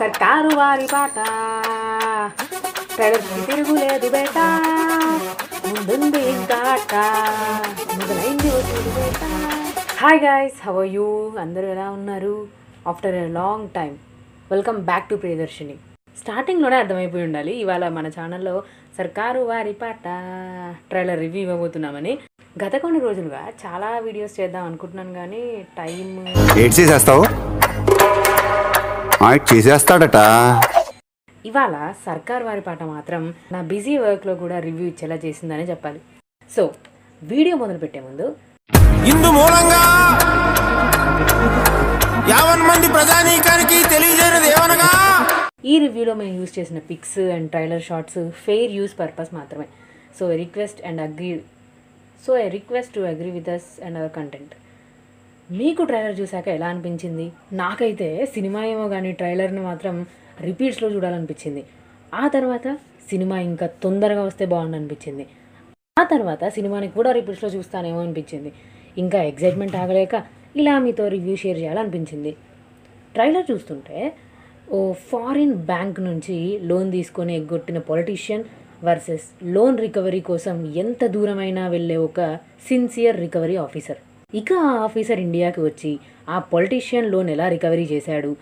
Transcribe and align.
సర్కారు 0.00 0.50
వారి 0.58 0.86
పాట 0.92 1.18
ట్రైలర్కి 2.96 3.40
తిరుగులేదు 3.48 4.08
బేట. 4.14 4.38
ముందుంది 5.66 6.20
ఇంకా 6.34 6.58
ఆట 6.72 6.94
మొదలైంది 7.98 8.50
బేట. 8.96 9.22
హాయ్ 10.02 10.20
గాయస్ 10.26 10.58
హవ్ 10.66 10.80
యూ 10.96 11.06
అందరూ 11.44 11.68
ఎలా 11.74 11.86
ఉన్నారు? 11.98 12.34
After 12.92 13.16
a 13.22 13.26
long 13.38 13.68
time 13.78 13.92
welcome 14.52 14.78
back 14.90 15.08
to 15.10 15.18
Priyadarshini 15.24 15.76
స్టార్టింగ్లోనే 16.22 16.76
అర్థమైపోయి 16.82 17.24
ఉండాలి. 17.28 17.54
ఇవాళ 17.62 17.88
మన 17.98 18.06
ఛానల్లో 18.18 18.54
సర్కారు 18.98 19.40
వారి 19.52 19.74
పాట 19.82 20.04
ట్రైలర్ 20.90 21.22
రివ్యూ 21.24 21.42
ఇవ్వబోతున్నామని. 21.46 22.14
గత 22.64 22.74
కొన్ని 22.84 23.00
రోజులుగా 23.06 23.42
చాలా 23.64 23.90
వీడియోస్ 24.06 24.40
చేద్దాం 24.40 24.64
అనుకుంటున్నాను 24.70 25.14
కానీ 25.20 25.42
టైం 25.80 26.06
చేసేస్తాడట. 29.50 30.18
ఇవాళ 31.48 31.74
సర్కార్ 32.06 32.42
వారి 32.48 32.62
పాట 32.66 32.82
మాత్రం 32.94 33.22
నా 33.54 33.60
బిజీ 33.70 33.94
వర్క్లో 34.04 34.34
కూడా 34.42 34.56
రివ్యూ 34.66 34.86
ఇచ్చేలా 34.92 35.16
చేసిందని 35.24 35.64
చెప్పాలి. 35.70 36.00
సో 36.50 36.62
వీడియో 37.22 37.56
మొదలు 37.62 37.78
పెట్టే 37.84 38.00
ముందు 38.08 38.26
ఇందు 39.10 39.28
మూలంగా 39.38 39.82
యావన్ 42.32 42.64
మంది 42.70 42.88
ప్రజానీకానికి 42.96 43.76
తెలియజేయనిది 43.94 44.48
ఏమనగా? 44.56 44.90
ఈ 45.72 45.74
రివ్యూలో 45.84 46.14
మేము 46.20 46.34
యూస్ 46.40 46.54
చేసిన 46.58 46.78
pics 46.90 47.18
and 47.34 47.50
trailer 47.54 47.84
shorts 47.88 48.20
fair 48.46 48.72
use 48.78 48.94
purpose 49.02 49.32
మాత్రమే. 49.38 49.66
So 50.18 50.26
request 50.42 50.80
and 50.90 51.00
agree 51.06 51.30
so 52.26 52.32
I 52.44 52.46
request 52.58 52.94
to 52.98 53.02
agree 53.12 53.30
with 53.38 53.50
us 53.56 53.68
and 53.86 53.98
our 54.00 54.14
content. 54.18 54.54
మీకు 55.48 55.82
ట్రైలర్ 55.88 56.14
చూశాక 56.20 56.46
ఎలా 56.56 56.68
అనిపించింది? 56.72 57.24
నాకైతే 57.62 58.08
సినిమా 58.34 58.60
ఏమో 58.70 58.86
కానీ 58.94 59.10
ట్రైలర్ని 59.20 59.60
మాత్రం 59.60 59.96
రిపీట్స్లో 60.46 60.88
చూడాలనిపించింది. 60.94 61.62
ఆ 62.12 62.24
తర్వాత 62.34 62.66
సినిమా 63.10 63.36
ఇంకా 63.50 63.66
తొందరగా 63.84 64.22
వస్తే 64.28 64.44
బాగుండు 64.52 64.76
అనిపించింది 64.78 65.24
ఆ 65.96 66.04
తర్వాత 66.12 66.44
సినిమాని 66.56 66.88
కూడా 66.96 67.10
రిపీట్స్లో 67.18 67.50
చూస్తానేమో 67.56 68.00
అనిపించింది. 68.06 68.50
ఇంకా 68.96 69.18
ఎగ్జైట్మెంట్ 69.30 69.76
ఆగలేక 69.82 70.14
ఇలా 70.56 70.74
మీతో 70.84 71.04
రివ్యూ 71.14 71.36
షేర్ 71.42 71.58
చేయాలనిపించింది. 71.62 72.32
ట్రైలర్ 73.14 73.46
చూస్తుంటే 73.50 73.98
ఓ 74.76 74.80
ఫారిన్ 75.10 75.54
బ్యాంక్ 75.70 76.00
నుంచి 76.00 76.36
లోన్ 76.70 76.90
తీసుకొని 76.96 77.32
ఎగ్గొట్టిన 77.40 77.78
పొలిటీషియన్ 77.90 78.44
వర్సెస్ 78.86 79.26
లోన్ 79.54 79.78
రికవరీ 79.84 80.20
కోసం 80.30 80.56
ఎంత 80.82 81.04
దూరమైనా 81.14 81.64
వెళ్ళే 81.68 81.96
ఒక 82.08 82.20
సిన్సియర్ 82.68 83.18
రికవరీ 83.24 83.56
ఆఫీసర్. 83.56 84.00
ఇక 84.36 84.52
ఆ 84.52 84.66
ఆఫీసర్ 84.66 85.20
ఇండియాకి 85.20 85.60
వచ్చి 85.60 85.98
ఆ 86.28 86.38
పొలిటీషియన్ 86.38 87.12
లోన్ 87.12 87.30
ఎలా 87.30 87.48
రికవరీ 87.48 87.88
చేశాడు? 87.92 88.36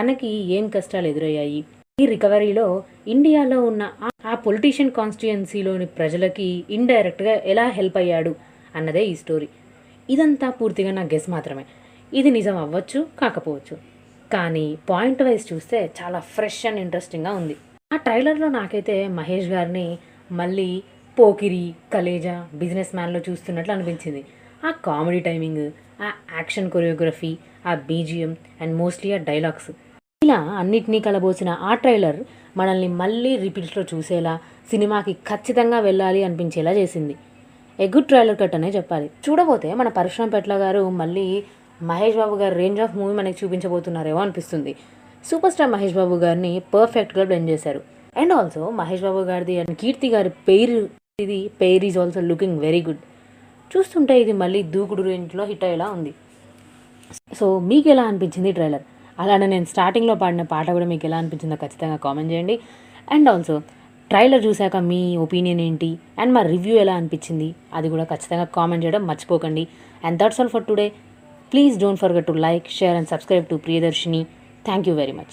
తనకి 0.00 0.28
ఏం 0.28 0.68
కష్టాలు 0.68 1.06
ఎదురయ్యాయి? 1.06 1.64
ఈ 2.00 2.06
రికవరీలో 2.06 2.82
ఇండియాలో 3.08 3.62
ఉన్న 3.62 3.92
ఆ- 4.26 4.34
పొలిటీషియన్ 4.34 4.90
కాన్స్టిట్యుయెన్సీలోని 4.90 5.86
ప్రజలకి 5.86 6.64
ఇండైరెక్ట్గా 6.70 7.32
ఎలా 7.32 7.68
హెల్ప్ 7.68 7.96
అయ్యాడు 7.96 8.34
అన్నదే 8.74 9.04
ఈ 9.04 9.14
స్టోరీ. 9.14 9.48
ఇదంతా 10.10 10.50
పూర్తిగా 10.50 10.92
నా 10.92 11.02
గెస్ 11.02 11.30
మాత్రమే. 11.30 11.64
ఇది 12.14 12.30
నిజం 12.30 12.56
అవ్వచ్చు 12.56 13.06
కాకపోవచ్చు. 13.18 13.76
కానీ 14.32 14.78
పాయింట్ 14.90 15.22
వైజ్ 15.22 15.52
చూస్తే 15.52 15.90
చాలా 16.02 16.18
ఫ్రెష్ 16.18 16.66
అండ్ 16.66 16.80
ఇంట్రెస్టింగ్గా 16.80 17.32
ఉంది. 17.32 17.56
ఆ 17.92 17.96
ట్రైలర్లో 17.96 18.48
నాకైతే 18.48 19.08
మహేష్ 19.08 19.48
గారిని 19.48 19.98
మళ్ళీ 20.32 20.82
పోకిరి 21.18 21.72
కలేజా 21.92 22.48
బిజినెస్ 22.54 22.94
మ్యాన్లో 22.94 23.20
చూస్తున్నట్లు 23.30 23.72
అనిపించింది. 23.72 24.24
ఆ 24.64 24.70
కామెడీ 24.86 25.20
టైమింగ్ 25.20 25.64
ఆ 26.02 26.08
యాక్షన్ 26.36 26.70
కొరియోగ్రఫీ 26.70 27.32
ఆ 27.66 27.74
బీజిఎం 27.88 28.36
అండ్ 28.60 28.74
మోస్ట్లీ 28.76 29.12
ఆ 29.12 29.16
డైలాగ్స్. 29.16 29.70
ఇలా 30.22 30.38
అన్నిటినీ 30.60 31.00
కలబోసిన 31.00 31.50
ఆ 31.60 31.74
ట్రైలర్ 31.74 32.18
మనల్ని 32.56 32.88
మళ్ళీ 33.00 33.36
రిపీట్స్లో 33.36 33.82
చూసేలా 33.94 34.34
సినిమాకి 34.70 35.12
ఖచ్చితంగా 35.12 35.80
వెళ్ళాలి 35.80 36.24
అనిపించేలా 36.24 36.72
చేసింది. 36.72 37.14
ఏ 37.78 37.86
గుడ్ 37.94 38.08
ట్రైలర్ 38.10 38.38
కట్ 38.42 38.54
అనే 38.54 38.68
చెప్పాలి. 38.68 39.10
చూడబోతే 39.24 39.74
మన 39.74 39.88
పరిశ్రమ 39.88 40.28
పెట్ల 40.34 40.54
గారు 40.54 40.90
మళ్ళీ 41.00 41.26
మహేష్ 41.80 42.16
బాబు 42.16 42.36
గారు 42.36 42.54
రేంజ్ 42.54 42.80
ఆఫ్ 42.80 42.96
మూవీ 42.96 43.14
మనకి 43.14 43.44
చూపించబోతున్నారేమో 43.44 44.20
అనిపిస్తుంది. 44.20 44.72
సూపర్ 45.30 45.52
స్టార్ 45.52 45.70
మహేష్ 45.70 45.94
బాబు 45.94 46.14
గారిని 46.14 46.52
పర్ఫెక్ట్గా 46.74 47.24
బ్లెండ్ 47.24 47.50
చేశారు. 47.50 47.80
అండ్ 48.16 48.32
ఆల్సో 48.32 48.70
మహేష్ 48.70 49.02
బాబు 49.02 49.18
గారిది 49.18 49.58
అండ్ 49.58 49.76
కీర్తి 49.76 50.08
గారి 50.08 50.30
పేరు 50.48 50.88
ఇది 51.24 51.50
pair 51.60 51.84
is 51.84 51.98
also 51.98 52.20
looking 52.20 52.58
very 52.58 52.82
good. 52.82 53.02
చూస్తుంటే 53.72 54.14
ఇది 54.22 54.34
మళ్ళీ 54.42 54.60
దూకుడు 54.74 55.02
రేంజ్లో 55.08 55.44
హిట్ 55.50 55.64
అయ్యేలా 55.68 55.86
ఉంది. 55.96 56.12
సో 57.38 57.46
మీకు 57.70 57.86
ఎలా 57.94 58.04
అనిపించింది 58.10 58.50
ట్రైలర్ 58.58 58.84
అలానే 59.22 59.46
నేను 59.54 59.66
స్టార్టింగ్లో 59.72 60.14
పాడిన 60.22 60.42
పాట 60.52 60.66
కూడా 60.76 60.86
మీకు 60.92 61.04
ఎలా 61.08 61.18
అనిపించిందో 61.22 61.56
ఖచ్చితంగా 61.62 61.96
కామెంట్ 62.06 62.30
చేయండి. 62.34 62.56
అండ్ 63.14 63.28
ఆల్సో 63.32 63.56
ట్రైలర్ 64.10 64.42
చూశాక 64.46 64.76
మీ 64.90 65.00
ఒపీనియన్ 65.24 65.62
ఏంటి? 65.68 65.90
అండ్ 66.20 66.32
మా 66.36 66.42
రివ్యూ 66.52 66.74
ఎలా 66.82 66.94
అనిపించింది? 67.00 67.48
అది 67.78 67.88
కూడా 67.94 68.04
ఖచ్చితంగా 68.12 68.46
కామెంట్ 68.58 68.84
చేయడం 68.86 69.02
మర్చిపోకండి. 69.10 69.64
And 70.06 70.18
that's 70.22 70.40
all 70.42 70.52
for 70.54 70.66
today 70.70 70.86
please 71.52 71.74
don't 71.84 72.02
forget 72.04 72.28
to 72.30 72.36
like 72.48 72.68
share 72.78 72.96
and 73.00 73.10
subscribe 73.14 73.48
to 73.52 73.58
Priyadarshini 73.66 74.22
thank 74.68 74.88
you 74.90 74.96
very 75.02 75.16
much 75.18 75.24